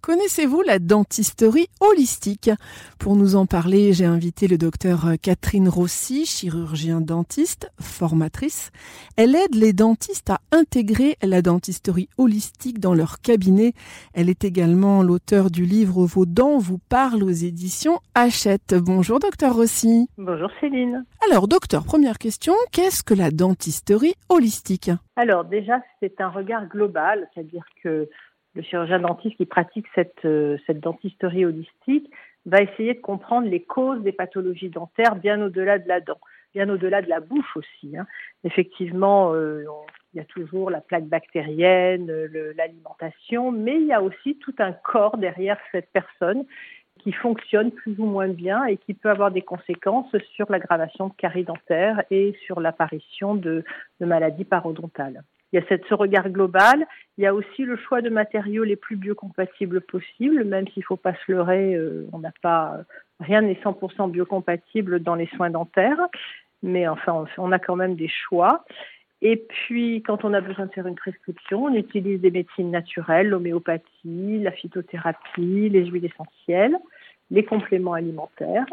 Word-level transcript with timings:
Connaissez-vous 0.00 0.62
la 0.62 0.78
dentisterie 0.78 1.66
holistique? 1.80 2.50
Pour 2.98 3.16
nous 3.16 3.34
en 3.36 3.46
parler, 3.46 3.92
j'ai 3.92 4.04
invité 4.06 4.46
le 4.46 4.56
docteur 4.56 5.06
Catherine 5.20 5.68
Rossi, 5.68 6.24
chirurgien 6.24 7.00
dentiste, 7.00 7.70
formatrice. 7.80 8.70
Elle 9.16 9.34
aide 9.34 9.54
les 9.54 9.72
dentistes 9.72 10.30
à 10.30 10.38
intégrer 10.52 11.16
la 11.22 11.42
dentisterie 11.42 12.08
holistique 12.16 12.78
dans 12.78 12.94
leur 12.94 13.20
cabinet. 13.20 13.72
Elle 14.14 14.30
est 14.30 14.44
également 14.44 15.02
l'auteur 15.02 15.50
du 15.50 15.66
livre 15.66 16.06
Vos 16.06 16.26
dents 16.26 16.58
vous 16.58 16.78
parlent 16.78 17.24
aux 17.24 17.28
éditions 17.28 17.98
Hachette. 18.14 18.74
Bonjour 18.74 19.18
docteur 19.18 19.56
Rossi. 19.56 20.08
Bonjour 20.16 20.50
Céline. 20.60 21.04
Alors 21.28 21.48
docteur, 21.48 21.84
première 21.84 22.18
question, 22.18 22.54
qu'est-ce 22.72 23.02
que 23.02 23.14
la 23.14 23.30
dentisterie 23.30 24.14
holistique? 24.28 24.90
Alors 25.16 25.44
déjà, 25.44 25.82
c'est 26.00 26.20
un 26.20 26.28
regard 26.28 26.66
global, 26.68 27.28
c'est-à-dire 27.34 27.64
que 27.82 28.08
le 28.54 28.62
chirurgien 28.62 28.98
dentiste 28.98 29.36
qui 29.36 29.46
pratique 29.46 29.86
cette, 29.94 30.24
euh, 30.24 30.56
cette 30.66 30.80
dentisterie 30.80 31.44
holistique 31.44 32.10
va 32.46 32.62
essayer 32.62 32.94
de 32.94 33.00
comprendre 33.00 33.48
les 33.48 33.62
causes 33.62 34.02
des 34.02 34.12
pathologies 34.12 34.70
dentaires 34.70 35.16
bien 35.16 35.40
au-delà 35.42 35.78
de 35.78 35.88
la 35.88 36.00
dent, 36.00 36.18
bien 36.54 36.68
au-delà 36.68 37.02
de 37.02 37.08
la 37.08 37.20
bouche 37.20 37.56
aussi. 37.56 37.96
Hein. 37.96 38.06
Effectivement, 38.44 39.34
euh, 39.34 39.64
il 40.14 40.18
y 40.18 40.20
a 40.20 40.24
toujours 40.24 40.70
la 40.70 40.80
plaque 40.80 41.06
bactérienne, 41.06 42.10
l'alimentation, 42.56 43.52
mais 43.52 43.76
il 43.76 43.86
y 43.86 43.92
a 43.92 44.02
aussi 44.02 44.36
tout 44.38 44.54
un 44.58 44.72
corps 44.72 45.18
derrière 45.18 45.58
cette 45.70 45.90
personne 45.92 46.44
qui 46.98 47.12
fonctionne 47.12 47.70
plus 47.70 47.96
ou 47.98 48.06
moins 48.06 48.28
bien 48.28 48.64
et 48.64 48.76
qui 48.76 48.94
peut 48.94 49.10
avoir 49.10 49.30
des 49.30 49.42
conséquences 49.42 50.16
sur 50.34 50.50
l'aggravation 50.50 51.08
de 51.08 51.12
caries 51.14 51.44
dentaires 51.44 52.02
et 52.10 52.34
sur 52.44 52.60
l'apparition 52.60 53.36
de 53.36 53.62
maladies 54.00 54.44
parodontales. 54.44 55.22
Il 55.52 55.60
y 55.60 55.62
a 55.62 55.78
ce 55.88 55.94
regard 55.94 56.28
global. 56.28 56.86
Il 57.16 57.24
y 57.24 57.26
a 57.26 57.34
aussi 57.34 57.64
le 57.64 57.76
choix 57.76 58.02
de 58.02 58.10
matériaux 58.10 58.64
les 58.64 58.76
plus 58.76 58.96
biocompatibles 58.96 59.80
possibles, 59.80 60.44
même 60.44 60.66
s'il 60.68 60.82
ne 60.82 60.86
faut 60.86 60.96
pas 60.96 61.14
se 61.14 61.32
leurrer, 61.32 61.74
euh, 61.74 62.06
on 62.12 62.18
n'a 62.18 62.32
pas 62.42 62.78
rien 63.20 63.42
n'est 63.42 63.54
100% 63.54 64.10
biocompatible 64.10 65.00
dans 65.00 65.14
les 65.14 65.26
soins 65.28 65.50
dentaires, 65.50 66.08
mais 66.62 66.86
enfin 66.86 67.26
on 67.36 67.52
a 67.52 67.58
quand 67.58 67.76
même 67.76 67.96
des 67.96 68.08
choix. 68.08 68.64
Et 69.20 69.36
puis, 69.36 70.02
quand 70.02 70.24
on 70.24 70.32
a 70.32 70.40
besoin 70.40 70.66
de 70.66 70.72
faire 70.72 70.86
une 70.86 70.94
prescription, 70.94 71.64
on 71.64 71.74
utilise 71.74 72.20
des 72.20 72.30
médecines 72.30 72.70
naturelles, 72.70 73.28
l'homéopathie, 73.28 74.38
la 74.38 74.52
phytothérapie, 74.52 75.68
les 75.68 75.86
huiles 75.86 76.04
essentielles, 76.04 76.76
les 77.30 77.44
compléments 77.44 77.94
alimentaires. 77.94 78.66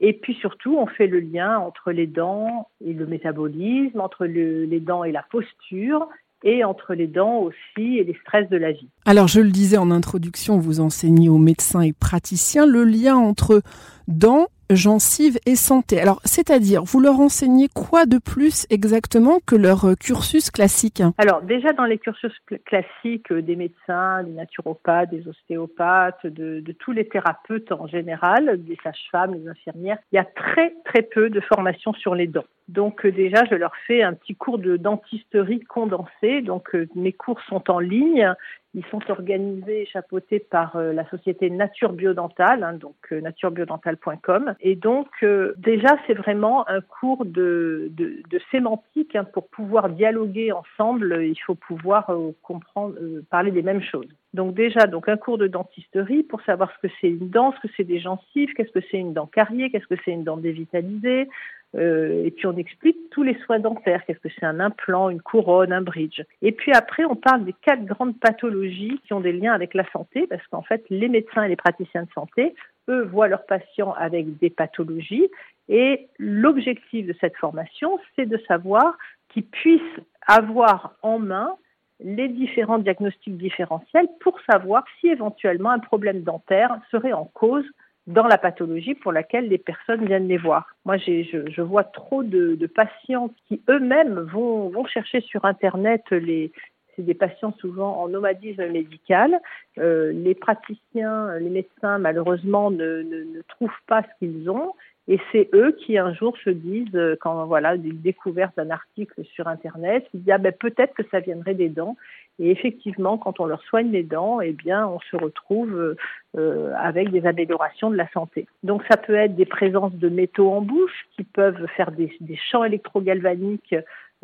Et 0.00 0.12
puis 0.12 0.34
surtout, 0.34 0.76
on 0.76 0.86
fait 0.86 1.08
le 1.08 1.20
lien 1.20 1.58
entre 1.58 1.90
les 1.90 2.06
dents 2.06 2.68
et 2.84 2.92
le 2.92 3.06
métabolisme, 3.06 4.00
entre 4.00 4.26
les 4.26 4.80
dents 4.80 5.04
et 5.04 5.12
la 5.12 5.24
posture, 5.30 6.08
et 6.44 6.64
entre 6.64 6.94
les 6.94 7.06
dents 7.06 7.38
aussi 7.38 7.98
et 7.98 8.04
les 8.04 8.16
stress 8.22 8.48
de 8.48 8.56
la 8.56 8.72
vie. 8.72 8.88
Alors 9.04 9.26
je 9.26 9.40
le 9.40 9.50
disais 9.50 9.76
en 9.76 9.90
introduction, 9.90 10.58
vous 10.58 10.80
enseignez 10.80 11.28
aux 11.28 11.38
médecins 11.38 11.80
et 11.80 11.92
praticiens 11.92 12.66
le 12.66 12.84
lien 12.84 13.16
entre 13.16 13.62
dents 14.06 14.46
gencives 14.70 15.38
et 15.46 15.56
santé. 15.56 16.00
Alors, 16.00 16.20
c'est-à-dire, 16.24 16.84
vous 16.84 17.00
leur 17.00 17.20
enseignez 17.20 17.68
quoi 17.68 18.06
de 18.06 18.18
plus 18.18 18.66
exactement 18.70 19.38
que 19.46 19.56
leur 19.56 19.84
euh, 19.84 19.94
cursus 19.94 20.50
classique? 20.50 21.02
Alors, 21.18 21.42
déjà 21.42 21.72
dans 21.72 21.84
les 21.84 21.98
cursus 21.98 22.32
classiques 22.64 23.32
euh, 23.32 23.42
des 23.42 23.56
médecins, 23.56 24.22
des 24.22 24.32
naturopathes, 24.32 25.10
des 25.10 25.26
ostéopathes, 25.28 26.26
de, 26.26 26.62
tous 26.78 26.92
les 26.92 27.08
thérapeutes 27.08 27.72
en 27.72 27.86
général, 27.86 28.62
des 28.64 28.76
sages-femmes, 28.82 29.36
des 29.38 29.48
infirmières, 29.48 29.98
il 30.12 30.16
y 30.16 30.18
a 30.18 30.24
très 30.24 30.74
très 30.84 31.02
peu 31.02 31.30
de 31.30 31.40
formation 31.40 31.92
sur 31.94 32.14
les 32.14 32.26
dents. 32.26 32.44
Donc 32.68 33.04
euh, 33.04 33.12
déjà, 33.12 33.44
je 33.50 33.54
leur 33.54 33.74
fais 33.86 34.02
un 34.02 34.14
petit 34.14 34.34
cours 34.34 34.58
de 34.58 34.76
dentisterie 34.76 35.60
condensé. 35.60 36.42
Donc 36.42 36.76
mes 36.94 37.12
cours 37.12 37.40
sont 37.42 37.70
en 37.70 37.78
ligne. 37.78 38.34
Ils 38.74 38.84
sont 38.90 39.00
organisés 39.10 39.82
et 39.82 39.86
chapeautés 39.86 40.40
par 40.40 40.76
euh, 40.76 40.92
la 40.92 41.08
société 41.08 41.48
Nature 41.48 41.92
Biodentale, 41.92 42.62
hein, 42.62 42.74
donc 42.74 42.96
euh, 43.12 43.20
naturebiodentale.com. 43.22 44.54
Et 44.60 44.76
donc, 44.76 45.08
euh, 45.22 45.54
déjà, 45.56 45.96
c'est 46.06 46.14
vraiment 46.14 46.68
un 46.68 46.82
cours 46.82 47.24
de, 47.24 47.88
de, 47.90 48.22
de 48.28 48.40
sémantique. 48.50 49.16
Hein, 49.16 49.24
pour 49.24 49.48
pouvoir 49.48 49.88
dialoguer 49.88 50.52
ensemble, 50.52 51.24
il 51.24 51.38
faut 51.46 51.54
pouvoir 51.54 52.12
comprendre, 52.42 52.94
parler 53.30 53.50
des 53.50 53.62
mêmes 53.62 53.82
choses. 53.82 54.08
Donc 54.34 54.54
déjà, 54.54 54.86
donc 54.86 55.08
un 55.08 55.16
cours 55.16 55.38
de 55.38 55.46
dentisterie 55.46 56.22
pour 56.22 56.42
savoir 56.42 56.70
ce 56.76 56.86
que 56.86 56.92
c'est 57.00 57.08
une 57.08 57.30
dent, 57.30 57.52
ce 57.52 57.66
que 57.66 57.72
c'est 57.76 57.84
des 57.84 57.98
gencives, 57.98 58.52
qu'est-ce 58.54 58.72
que 58.72 58.84
c'est 58.90 58.98
une 58.98 59.14
dent 59.14 59.26
carriée, 59.26 59.70
qu'est-ce 59.70 59.86
que 59.86 60.00
c'est 60.04 60.12
une 60.12 60.24
dent 60.24 60.36
dévitalisée, 60.36 61.28
euh, 61.76 62.24
et 62.24 62.30
puis 62.30 62.46
on 62.46 62.56
explique 62.56 62.96
tous 63.10 63.22
les 63.22 63.38
soins 63.44 63.58
dentaires, 63.58 64.04
qu'est-ce 64.06 64.20
que 64.20 64.28
c'est 64.38 64.46
un 64.46 64.58
implant, 64.60 65.10
une 65.10 65.20
couronne, 65.20 65.72
un 65.72 65.82
bridge. 65.82 66.22
Et 66.40 66.52
puis 66.52 66.72
après, 66.72 67.04
on 67.04 67.16
parle 67.16 67.44
des 67.44 67.52
quatre 67.52 67.84
grandes 67.84 68.18
pathologies 68.18 69.00
qui 69.04 69.12
ont 69.12 69.20
des 69.20 69.32
liens 69.32 69.52
avec 69.52 69.74
la 69.74 69.88
santé, 69.90 70.26
parce 70.26 70.46
qu'en 70.48 70.62
fait, 70.62 70.84
les 70.88 71.08
médecins 71.08 71.42
et 71.42 71.48
les 71.48 71.56
praticiens 71.56 72.04
de 72.04 72.10
santé, 72.14 72.54
eux, 72.88 73.02
voient 73.04 73.28
leurs 73.28 73.44
patients 73.44 73.92
avec 73.92 74.38
des 74.38 74.50
pathologies. 74.50 75.28
Et 75.68 76.08
l'objectif 76.18 77.06
de 77.06 77.14
cette 77.20 77.36
formation, 77.36 77.98
c'est 78.16 78.26
de 78.26 78.38
savoir 78.48 78.96
qu'ils 79.28 79.44
puissent 79.44 80.00
avoir 80.26 80.94
en 81.02 81.18
main 81.18 81.54
les 82.00 82.28
différents 82.28 82.78
diagnostics 82.78 83.36
différentiels 83.36 84.08
pour 84.20 84.38
savoir 84.42 84.84
si 85.00 85.08
éventuellement 85.08 85.70
un 85.70 85.78
problème 85.78 86.22
dentaire 86.22 86.78
serait 86.90 87.12
en 87.12 87.24
cause 87.24 87.64
dans 88.06 88.26
la 88.26 88.38
pathologie 88.38 88.94
pour 88.94 89.12
laquelle 89.12 89.48
les 89.48 89.58
personnes 89.58 90.06
viennent 90.06 90.28
les 90.28 90.38
voir. 90.38 90.66
Moi, 90.86 90.96
je, 90.96 91.50
je, 91.50 91.60
vois 91.60 91.84
trop 91.84 92.22
de, 92.22 92.66
patients 92.66 93.30
qui 93.46 93.60
eux-mêmes 93.68 94.20
vont, 94.20 94.70
vont 94.70 94.86
chercher 94.86 95.20
sur 95.20 95.44
Internet 95.44 96.02
les, 96.10 96.50
c'est 96.96 97.02
des 97.02 97.14
patients 97.14 97.54
souvent 97.60 98.00
en 98.00 98.08
nomadisme 98.08 98.66
médical. 98.68 99.38
Euh, 99.76 100.12
les 100.12 100.34
praticiens, 100.34 101.38
les 101.38 101.50
médecins, 101.50 101.98
malheureusement, 101.98 102.70
ne 102.70 103.42
trouvent 103.48 103.70
pas 103.86 104.02
ce 104.02 104.08
qu'ils 104.18 104.48
ont. 104.48 104.72
Et 105.10 105.18
c'est 105.32 105.48
eux 105.54 105.72
qui 105.72 105.96
un 105.96 106.12
jour 106.12 106.36
se 106.44 106.50
disent, 106.50 106.94
euh, 106.94 107.16
quand 107.18 107.46
voilà, 107.46 107.76
une 107.76 108.00
découverte 108.00 108.54
d'un 108.56 108.68
article 108.68 109.24
sur 109.24 109.48
Internet, 109.48 110.06
ils 110.12 110.20
disent 110.20 110.34
ah 110.34 110.38
ben 110.38 110.52
peut-être 110.52 110.94
que 110.94 111.02
ça 111.10 111.20
viendrait 111.20 111.54
des 111.54 111.70
dents. 111.70 111.96
Et 112.38 112.50
effectivement, 112.50 113.16
quand 113.16 113.40
on 113.40 113.46
leur 113.46 113.62
soigne 113.62 113.90
les 113.90 114.02
dents, 114.02 114.40
eh 114.40 114.52
bien, 114.52 114.86
on 114.86 115.00
se 115.00 115.16
retrouve 115.16 115.96
euh, 116.36 116.72
avec 116.76 117.10
des 117.10 117.26
améliorations 117.26 117.90
de 117.90 117.96
la 117.96 118.08
santé. 118.10 118.46
Donc, 118.62 118.84
ça 118.88 118.96
peut 118.96 119.14
être 119.14 119.34
des 119.34 119.46
présences 119.46 119.94
de 119.94 120.08
métaux 120.08 120.50
en 120.50 120.60
bouche 120.60 121.06
qui 121.16 121.24
peuvent 121.24 121.66
faire 121.76 121.90
des, 121.90 122.12
des 122.20 122.36
champs 122.36 122.62
électrogalvaniques 122.62 123.74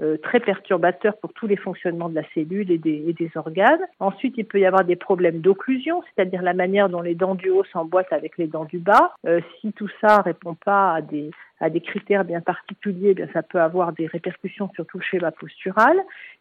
euh, 0.02 0.16
très 0.16 0.40
perturbateur 0.40 1.16
pour 1.18 1.32
tous 1.32 1.46
les 1.46 1.56
fonctionnements 1.56 2.08
de 2.08 2.16
la 2.16 2.24
cellule 2.34 2.68
et 2.72 2.78
des, 2.78 3.30
organes. 3.36 3.80
Ensuite, 4.00 4.34
il 4.36 4.44
peut 4.44 4.58
y 4.58 4.66
avoir 4.66 4.84
des 4.84 4.96
problèmes 4.96 5.38
d'occlusion, 5.38 6.02
c'est-à-dire 6.02 6.42
la 6.42 6.52
manière 6.52 6.88
dont 6.88 7.00
les 7.00 7.14
dents 7.14 7.36
du 7.36 7.50
haut 7.50 7.62
s'emboîtent 7.72 8.12
avec 8.12 8.36
les 8.36 8.48
dents 8.48 8.64
du 8.64 8.78
bas. 8.78 9.14
Euh, 9.24 9.40
si 9.60 9.72
tout 9.72 9.88
ça 10.00 10.20
répond 10.20 10.54
pas 10.54 10.94
à 10.94 11.00
des, 11.00 11.30
à 11.60 11.70
des 11.70 11.80
critères 11.80 12.24
bien 12.24 12.40
particuliers, 12.40 13.14
bien 13.14 13.28
ça 13.32 13.44
peut 13.44 13.60
avoir 13.60 13.92
des 13.92 14.06
répercussions 14.06 14.68
sur 14.74 14.84
tout 14.84 14.98
le 14.98 15.04
schéma 15.04 15.30
postural. 15.30 15.96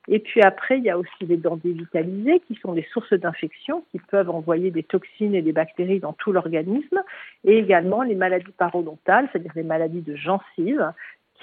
Et 0.08 0.18
puis 0.18 0.42
après, 0.42 0.80
il 0.80 0.84
y 0.84 0.90
a 0.90 0.98
aussi 0.98 1.12
les 1.22 1.38
dents 1.38 1.58
dévitalisées 1.58 2.42
qui 2.48 2.56
sont 2.56 2.74
des 2.74 2.88
sources 2.92 3.14
d'infection 3.14 3.84
qui 3.92 4.00
peuvent 4.00 4.32
envoyer 4.32 4.72
des 4.72 4.84
toxines 4.84 5.36
et 5.36 5.44
des 5.44 5.54
bactéries 5.54 6.00
dans 6.00 6.14
tout 6.14 6.32
l'organisme. 6.32 7.04
Et 7.46 7.60
également 7.60 8.02
les 8.02 8.16
maladies 8.16 8.52
parodontales, 8.58 9.30
c'est-à-dire 9.32 9.54
les 9.56 9.64
maladies 9.64 10.02
de 10.02 10.16
gencives 10.16 10.92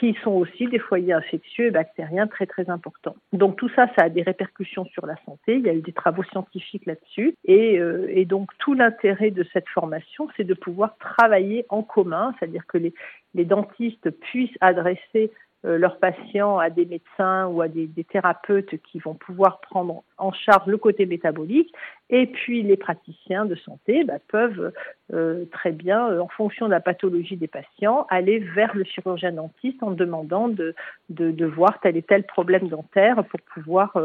qui 0.01 0.17
sont 0.25 0.31
aussi 0.31 0.67
des 0.67 0.79
foyers 0.79 1.13
infectieux 1.13 1.67
et 1.67 1.71
bactériens 1.71 2.27
très 2.27 2.47
très 2.47 2.71
importants. 2.71 3.17
Donc 3.35 3.57
tout 3.57 3.69
ça, 3.77 3.87
ça 3.97 4.05
a 4.05 4.09
des 4.09 4.23
répercussions 4.23 4.87
sur 4.87 5.05
la 5.05 5.15
santé. 5.27 5.57
Il 5.57 5.61
y 5.61 5.69
a 5.69 5.75
eu 5.75 5.83
des 5.83 5.93
travaux 5.93 6.23
scientifiques 6.25 6.87
là-dessus. 6.87 7.35
Et, 7.45 7.79
euh, 7.79 8.07
et, 8.09 8.25
donc 8.25 8.51
tout 8.59 8.73
l'intérêt 8.73 9.31
de 9.31 9.45
cette 9.53 9.69
formation, 9.69 10.29
c'est 10.37 10.45
de 10.45 10.55
pouvoir 10.55 10.97
travailler 10.97 11.67
en 11.69 11.83
commun, 11.83 12.35
c'est-à-dire 12.39 12.67
que 12.67 12.79
les, 12.79 12.95
les 13.35 13.45
dentistes 13.45 14.11
puissent 14.11 14.57
adresser 14.63 15.31
leurs 15.63 15.99
patients 15.99 16.59
à 16.59 16.71
des 16.71 16.87
médecins 16.87 17.47
ou 17.47 17.61
à 17.61 17.69
des, 17.69 17.87
des, 17.87 18.05
thérapeutes 18.05 18.81
qui 18.83 18.99
vont 18.99 19.15
pouvoir 19.15 19.61
prendre 19.61 20.05
en 20.17 20.33
charge 20.33 20.67
le 20.67 20.79
côté 20.79 21.05
métabolique. 21.05 21.73
Et 22.09 22.27
puis 22.27 22.63
les 22.63 22.77
praticiens 22.77 23.45
de 23.45 23.55
santé 23.57 24.05
bah, 24.05 24.19
peuvent 24.29 24.73
euh, 25.13 25.45
très 25.53 25.73
bien, 25.73 26.11
euh, 26.11 26.21
en 26.21 26.29
fonction 26.29 26.67
de 26.67 26.71
la 26.71 26.81
pathologie 26.81 27.37
des 27.37 27.49
patients, 27.49 28.07
aller 28.09 28.39
vers 28.39 28.75
le 28.75 28.85
chirurgien 28.85 29.33
dentiste 29.33 29.83
en 29.83 29.91
demandant 29.91 30.49
de, 30.49 30.75
de, 31.11 31.31
de 31.31 31.47
voir 31.47 31.79
tel 31.81 31.97
et 31.97 32.03
tel 32.03 32.25
problème 32.25 32.69
dentaire 32.69 33.23
pour 33.25 33.41
pouvoir 33.53 33.97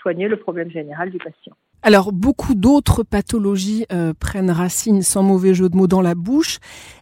soigner 0.00 0.28
le 0.28 0.36
problème 0.36 0.70
général 0.70 1.10
du 1.10 1.18
patient. 1.18 1.54
Alors, 1.84 2.12
beaucoup 2.12 2.54
d'autres 2.54 3.02
pathologies 3.02 3.86
euh, 3.92 4.12
prennent 4.18 4.52
racine, 4.52 5.02
sans 5.02 5.24
mauvais 5.24 5.52
jeu 5.52 5.68
de 5.68 5.76
mots, 5.76 5.88
dans 5.88 6.00
la 6.00 6.14
bouche. 6.14 6.58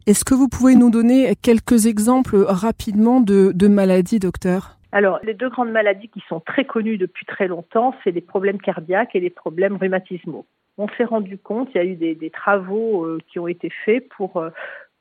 Est-ce 0.06 0.24
que 0.24 0.32
vous 0.32 0.48
pouvez 0.48 0.74
nous 0.74 0.90
donner 0.90 1.34
quelques 1.36 1.84
exemples 1.84 2.38
rapidement 2.48 3.20
de, 3.20 3.68
maladies, 3.68 4.20
docteur? 4.20 4.78
Alors, 4.92 5.20
les 5.22 5.34
deux 5.34 5.50
grandes 5.50 5.70
maladies 5.70 6.08
qui 6.08 6.22
sont 6.28 6.40
très 6.40 6.64
connues 6.64 6.96
depuis 6.96 7.26
très 7.26 7.46
longtemps, 7.46 7.94
c'est 8.02 8.10
les 8.10 8.22
problèmes 8.22 8.58
cardiaques 8.58 9.14
et 9.14 9.20
les 9.20 9.28
problèmes 9.28 9.76
rhumatismaux. 9.76 10.46
On 10.78 10.88
s'est 10.96 11.04
rendu 11.04 11.36
compte, 11.36 11.68
il 11.74 11.76
y 11.76 11.80
a 11.80 11.84
eu 11.84 11.94
des, 11.94 12.14
des 12.14 12.30
travaux 12.30 13.04
euh, 13.04 13.18
qui 13.28 13.38
ont 13.38 13.48
été 13.48 13.70
faits 13.84 14.08
pour, 14.08 14.38
euh, 14.38 14.48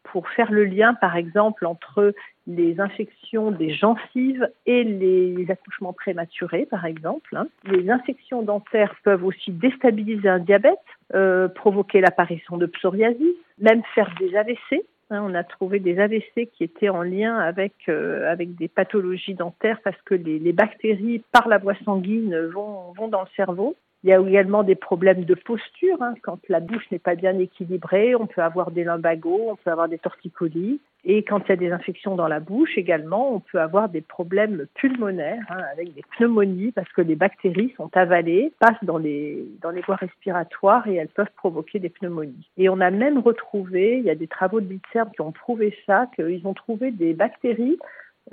pour 0.04 0.28
faire 0.30 0.52
le 0.52 0.66
lien, 0.66 0.94
par 0.96 1.16
exemple, 1.16 1.66
entre 1.66 2.14
les 2.48 2.80
infections 2.80 3.52
des 3.52 3.72
gencives 3.72 4.50
et 4.66 4.84
les 4.84 5.46
accouchements 5.50 5.94
prématurés, 5.94 6.66
par 6.66 6.86
exemple. 6.86 7.36
Hein. 7.36 7.48
Les 7.66 7.90
infections 7.90 8.42
dentaires 8.42 8.96
peuvent 9.04 9.24
aussi 9.24 9.52
déstabiliser 9.52 10.28
un 10.28 10.40
diabète, 10.40 10.80
euh, 11.14 11.48
provoquer 11.48 12.02
l'apparition 12.02 12.58
de 12.58 12.66
psoriasis, 12.66 13.36
même 13.60 13.84
faire 13.94 14.14
des 14.20 14.36
AVC. 14.36 14.84
Hein. 15.12 15.24
on 15.24 15.34
a 15.34 15.44
trouvé 15.44 15.80
des 15.80 16.00
AVC 16.00 16.50
qui 16.54 16.64
étaient 16.64 16.90
en 16.90 17.02
lien 17.02 17.38
avec, 17.38 17.74
euh, 17.88 18.32
avec 18.32 18.56
des 18.56 18.68
pathologies 18.68 19.34
dentaires 19.34 19.80
parce 19.84 20.00
que 20.04 20.16
les, 20.16 20.40
les 20.40 20.54
bactéries, 20.54 21.24
par 21.32 21.48
la 21.48 21.58
voie 21.58 21.76
sanguine, 21.86 22.36
vont, 22.48 22.94
vont 22.94 23.08
dans 23.08 23.22
le 23.22 23.28
cerveau. 23.36 23.76
Il 24.04 24.10
y 24.10 24.14
a 24.14 24.20
également 24.20 24.64
des 24.64 24.76
problèmes 24.76 25.26
de 25.26 25.36
posture. 25.36 26.02
Hein. 26.02 26.14
Quand 26.22 26.40
la 26.48 26.62
bouche 26.62 26.90
n'est 26.90 27.00
pas 27.00 27.16
bien 27.16 27.38
équilibrée, 27.38 28.16
on 28.16 28.28
peut 28.28 28.42
avoir 28.42 28.72
des 28.72 28.86
lumbagos, 28.86 29.50
on 29.50 29.56
peut 29.58 29.72
avoir 29.72 29.90
des 29.90 29.98
torticolis. 29.98 30.80
Et 31.06 31.24
quand 31.24 31.40
il 31.46 31.50
y 31.50 31.52
a 31.52 31.56
des 31.58 31.72
infections 31.72 32.16
dans 32.16 32.28
la 32.28 32.40
bouche 32.40 32.78
également, 32.78 33.34
on 33.34 33.40
peut 33.40 33.60
avoir 33.60 33.90
des 33.90 34.02
problèmes 34.02 34.68
pulmonaires 34.76 35.46
hein, 35.50 35.64
avec 35.74 35.94
des 35.94 36.04
pneumonies 36.18 36.72
parce 36.72 36.92
que 36.92 37.02
les 37.02 37.16
bactéries 37.16 37.74
sont 37.78 37.90
avalées, 37.96 38.54
passent 38.60 38.84
dans 38.84 38.98
les, 38.98 39.46
dans 39.62 39.72
les 39.72 39.82
voies 39.82 39.96
respiratoires 39.96 40.88
et 40.88 40.96
elles 40.96 41.10
peuvent 41.10 41.28
provoquer 41.38 41.80
des 41.80 41.90
pneumonies. 41.90 42.50
Et 42.58 42.70
on 42.70 42.80
a 42.82 42.92
même 42.92 43.20
retrouvé, 43.20 43.98
il 43.98 44.04
y 44.04 44.10
a 44.10 44.16
des 44.16 44.28
travaux 44.28 44.60
de 44.62 44.70
l'INSERM 44.70 45.12
qui 45.12 45.22
ont 45.22 45.32
prouvé 45.32 45.76
ça, 45.86 46.08
qu'ils 46.16 46.46
ont 46.46 46.54
trouvé 46.54 46.92
des 46.92 47.14
bactéries 47.14 47.80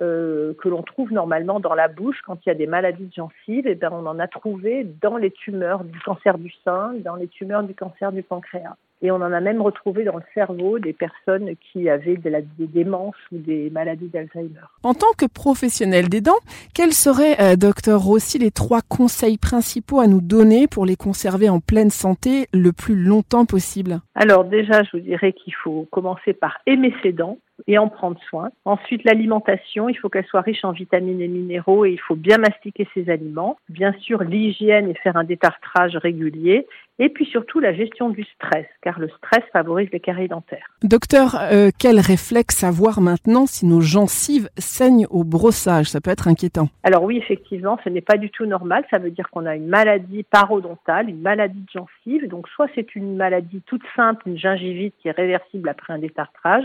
euh, 0.00 0.54
que 0.54 0.68
l'on 0.68 0.82
trouve 0.82 1.12
normalement 1.12 1.60
dans 1.60 1.74
la 1.74 1.88
bouche 1.88 2.20
quand 2.26 2.38
il 2.44 2.48
y 2.48 2.52
a 2.52 2.54
des 2.54 2.66
maladies 2.66 3.06
de 3.06 3.12
gencives, 3.12 3.66
et 3.66 3.74
ben 3.74 3.90
on 3.92 4.06
en 4.06 4.18
a 4.18 4.28
trouvé 4.28 4.84
dans 4.84 5.16
les 5.16 5.30
tumeurs 5.30 5.84
du 5.84 5.98
cancer 6.00 6.38
du 6.38 6.52
sein, 6.64 6.94
dans 7.04 7.16
les 7.16 7.28
tumeurs 7.28 7.62
du 7.62 7.74
cancer 7.74 8.12
du 8.12 8.22
pancréas. 8.22 8.76
Et 9.06 9.12
on 9.12 9.22
en 9.22 9.32
a 9.32 9.40
même 9.40 9.62
retrouvé 9.62 10.02
dans 10.02 10.16
le 10.16 10.24
cerveau 10.34 10.80
des 10.80 10.92
personnes 10.92 11.50
qui 11.60 11.88
avaient 11.88 12.16
de 12.16 12.28
la, 12.28 12.40
des 12.40 12.66
démences 12.66 13.14
ou 13.30 13.38
des 13.38 13.70
maladies 13.70 14.08
d'Alzheimer. 14.08 14.66
En 14.82 14.94
tant 14.94 15.12
que 15.16 15.26
professionnel 15.26 16.08
des 16.08 16.20
dents, 16.20 16.40
quels 16.74 16.90
seraient, 16.90 17.40
euh, 17.40 17.54
docteur 17.54 18.00
Rossi, 18.00 18.38
les 18.38 18.50
trois 18.50 18.80
conseils 18.82 19.38
principaux 19.38 20.00
à 20.00 20.08
nous 20.08 20.20
donner 20.20 20.66
pour 20.66 20.86
les 20.86 20.96
conserver 20.96 21.48
en 21.48 21.60
pleine 21.60 21.90
santé 21.90 22.48
le 22.52 22.72
plus 22.72 22.96
longtemps 22.96 23.46
possible? 23.46 24.00
Alors 24.16 24.44
déjà, 24.44 24.82
je 24.82 24.96
vous 24.96 25.04
dirais 25.04 25.32
qu'il 25.32 25.54
faut 25.54 25.86
commencer 25.92 26.32
par 26.32 26.58
aimer 26.66 26.92
ses 27.04 27.12
dents 27.12 27.38
et 27.66 27.78
en 27.78 27.88
prendre 27.88 28.18
soin. 28.28 28.50
Ensuite, 28.64 29.04
l'alimentation, 29.04 29.88
il 29.88 29.94
faut 29.94 30.08
qu'elle 30.08 30.26
soit 30.26 30.40
riche 30.40 30.64
en 30.64 30.72
vitamines 30.72 31.20
et 31.20 31.28
minéraux 31.28 31.84
et 31.84 31.92
il 31.92 32.00
faut 32.00 32.14
bien 32.14 32.38
mastiquer 32.38 32.86
ses 32.92 33.08
aliments. 33.08 33.56
Bien 33.68 33.94
sûr, 34.00 34.22
l'hygiène 34.22 34.90
et 34.90 34.94
faire 34.94 35.16
un 35.16 35.24
détartrage 35.24 35.96
régulier. 35.96 36.66
Et 36.98 37.10
puis 37.10 37.26
surtout 37.26 37.60
la 37.60 37.74
gestion 37.74 38.08
du 38.08 38.24
stress, 38.24 38.66
car 38.80 38.98
le 38.98 39.08
stress 39.08 39.44
favorise 39.52 39.90
les 39.92 40.00
caries 40.00 40.28
dentaires. 40.28 40.66
Docteur, 40.82 41.36
euh, 41.52 41.70
quel 41.78 42.00
réflexe 42.00 42.64
avoir 42.64 43.02
maintenant 43.02 43.44
si 43.44 43.66
nos 43.66 43.82
gencives 43.82 44.48
saignent 44.56 45.06
au 45.10 45.22
brossage? 45.22 45.90
Ça 45.90 46.00
peut 46.00 46.10
être 46.10 46.26
inquiétant. 46.26 46.68
Alors 46.84 47.04
oui, 47.04 47.18
effectivement, 47.18 47.78
ce 47.84 47.90
n'est 47.90 48.00
pas 48.00 48.16
du 48.16 48.30
tout 48.30 48.46
normal. 48.46 48.84
Ça 48.90 48.98
veut 48.98 49.10
dire 49.10 49.28
qu'on 49.30 49.44
a 49.44 49.56
une 49.56 49.66
maladie 49.66 50.22
parodontale, 50.22 51.10
une 51.10 51.20
maladie 51.20 51.60
de 51.60 51.80
gencive. 51.80 52.28
Donc 52.28 52.48
soit 52.48 52.68
c'est 52.74 52.94
une 52.94 53.16
maladie 53.16 53.60
toute 53.66 53.84
simple, 53.94 54.26
une 54.28 54.38
gingivite 54.38 54.94
qui 54.98 55.08
est 55.08 55.12
réversible 55.12 55.68
après 55.68 55.92
un 55.92 55.98
détartrage, 55.98 56.64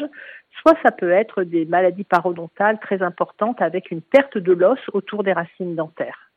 soit 0.62 0.78
ça 0.82 0.92
peut 0.92 1.12
être 1.12 1.44
des 1.44 1.66
maladies 1.66 2.06
parodontales 2.06 2.80
très 2.80 3.02
importantes 3.02 3.62
avec 3.62 3.92
une 3.92 4.02
perte 4.02 4.38
de 4.38 4.54
l'os 4.54 4.80
autour 4.94 5.24
des 5.24 5.34
racines 5.34 5.76
dentaires. 5.76 6.31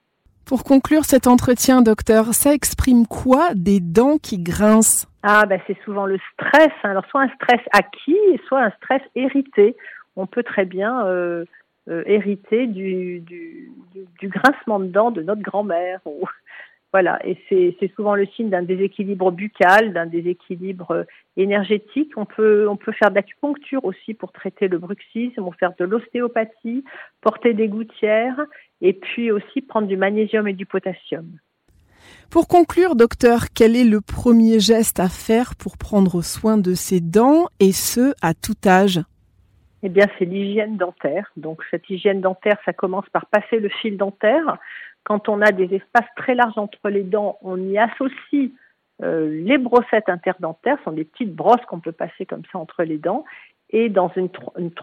Pour 0.46 0.62
conclure 0.62 1.05
cet 1.05 1.26
entretien, 1.26 1.81
docteur, 1.81 2.35
ça 2.35 2.52
exprime 2.52 3.06
quoi 3.06 3.55
des 3.55 3.81
dents 3.81 4.19
qui 4.19 4.38
grincent? 4.38 5.06
Ah, 5.23 5.46
ben 5.46 5.58
c'est 5.67 5.79
souvent 5.85 6.05
le 6.05 6.19
stress. 6.35 6.70
Hein. 6.82 6.91
Alors, 6.91 7.06
soit 7.06 7.23
un 7.23 7.31
stress 7.31 7.61
acquis, 7.73 8.19
soit 8.46 8.62
un 8.62 8.70
stress 8.82 9.00
hérité. 9.14 9.75
On 10.17 10.26
peut 10.26 10.43
très 10.43 10.67
bien 10.67 11.06
euh, 11.06 11.46
euh, 11.88 12.02
hériter 12.05 12.67
du, 12.67 13.20
du, 13.20 13.73
grincement 14.29 14.81
de 14.81 14.87
dents 14.87 15.11
de 15.11 15.23
notre 15.23 15.43
grand-mère. 15.43 16.00
Voilà, 16.93 17.19
et 17.26 17.37
c'est 17.49 17.93
souvent 17.96 18.14
le 18.14 18.25
signe 18.37 18.50
d'un 18.50 18.62
déséquilibre 18.62 19.32
buccal, 19.32 19.93
d'un 19.93 20.06
déséquilibre 20.06 20.93
euh, 20.93 21.02
énergétique. 21.37 22.12
On 22.17 22.25
peut, 22.25 22.69
on 22.69 22.76
peut 22.76 22.93
faire 22.93 23.11
de 23.11 23.17
l'acupuncture 23.17 23.85
aussi 23.85 24.14
pour 24.14 24.31
traiter 24.31 24.69
le 24.69 24.79
bruxisme, 24.79 25.43
on 25.43 25.50
peut 25.50 25.56
faire 25.58 25.75
de 25.76 25.87
l'ostéopathie, 25.87 26.85
porter 27.20 27.52
des 27.52 27.67
gouttières, 27.67 28.41
et 28.81 28.93
puis 28.93 29.31
aussi 29.31 29.62
prendre 29.62 29.88
du 29.88 29.97
magnésium 29.97 30.47
et 30.49 30.53
du 30.53 30.67
potassium. 30.67 31.38
Pour 32.31 32.49
conclure, 32.49 32.97
docteur, 32.97 33.47
quel 33.55 33.76
est 33.76 33.85
le 33.85 34.00
premier 34.00 34.61
geste 34.61 35.00
à 35.00 35.09
faire 35.09 35.55
pour 35.56 35.79
prendre 35.79 36.23
soin 36.23 36.59
de 36.59 36.75
ses 36.75 37.00
dents, 37.00 37.47
et 37.61 37.73
ce, 37.73 38.15
à 38.23 38.35
tout 38.35 38.56
âge? 38.67 39.00
Eh 39.82 39.88
bien, 39.88 40.06
c'est 40.19 40.25
l'hygiène 40.25 40.76
dentaire. 40.76 41.31
Donc, 41.37 41.62
cette 41.71 41.88
hygiène 41.88 42.21
dentaire, 42.21 42.56
ça 42.65 42.73
commence 42.73 43.09
par 43.11 43.26
passer 43.26 43.61
le 43.61 43.69
fil 43.69 43.97
dentaire. 43.97 44.59
Quand 45.05 45.29
on 45.29 45.43
a 45.43 45.53
des 45.53 45.75
espaces 45.75 46.09
très 46.17 46.35
larges 46.35 46.56
entre 46.56 46.88
les 46.88 47.03
dents, 47.03 47.38
on 47.43 47.59
y 47.59 47.79
associe 47.79 48.50
euh, 49.03 49.43
les 49.44 49.59
brossettes 49.59 50.09
interdentaires, 50.09 50.79
ce 50.79 50.85
sont 50.85 50.93
des 50.93 51.05
petites 51.05 51.35
brosses 51.35 51.65
qu'on 51.69 51.81
peut 51.81 51.93
passer 51.93 52.27
comme 52.27 52.43
ça 52.50 52.59
entre 52.59 52.85
les 52.85 52.99
dents. 52.99 53.25
Et 53.76 53.88
dans 53.88 54.09
une, 54.15 54.29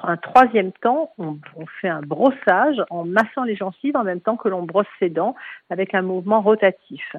un 0.04 0.18
troisième 0.18 0.74
temps, 0.74 1.12
on, 1.18 1.38
on, 1.56 1.66
fait 1.80 1.88
un 1.88 2.02
brossage 2.02 2.76
en 2.90 3.06
massant 3.06 3.46
les 3.46 3.56
gencives 3.56 3.96
en 3.96 4.04
même 4.04 4.20
temps 4.20 4.36
que 4.36 4.50
l'on 4.50 4.64
brosse 4.64 4.86
ses 5.00 5.08
dents 5.08 5.34
avec 5.70 5.94
un 5.94 6.02
mouvement 6.02 6.42
rotatif. 6.42 7.16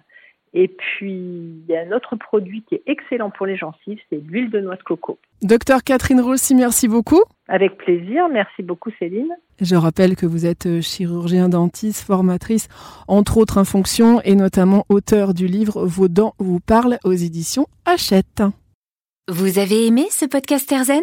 Et 0.53 0.69
puis, 0.69 1.15
il 1.15 1.65
y 1.67 1.75
a 1.75 1.81
un 1.81 1.93
autre 1.93 2.15
produit 2.17 2.63
qui 2.69 2.75
est 2.75 2.83
excellent 2.85 3.31
pour 3.31 3.47
les 3.47 3.57
gencives, 3.57 3.99
c'est 4.11 4.23
l'huile 4.23 4.51
de 4.51 4.61
noix 4.61 4.77
de 4.77 4.83
coco. 4.83 5.19
Docteur 5.41 5.83
Catherine 5.83 6.21
Rossi, 6.21 6.55
merci 6.55 6.89
beaucoup. 6.89 7.23
Avec 7.49 7.79
plaisir, 7.79 8.29
merci 8.29 8.63
beaucoup 8.63 8.91
Céline. 8.99 9.35
Je 9.59 9.75
rappelle 9.75 10.15
que 10.15 10.27
vous 10.27 10.45
êtes 10.45 10.67
euh, 10.67 10.83
chirurgien 10.83 11.49
dentiste, 11.49 12.05
formatrice, 12.07 12.69
entre 13.09 13.39
autres 13.39 13.59
en 13.59 13.65
fonction, 13.65 14.21
et 14.27 14.35
notamment 14.35 14.85
auteur 14.91 15.33
du 15.33 15.47
livre 15.47 15.87
Vos 15.87 16.09
dents 16.09 16.35
vous 16.39 16.61
parlent 16.61 16.99
aux 17.03 17.13
éditions 17.13 17.67
Hachette. 17.87 18.43
Vous 19.29 19.59
avez 19.59 19.87
aimé 19.87 20.05
ce 20.11 20.27
podcast 20.27 20.71
Erzen 20.71 21.03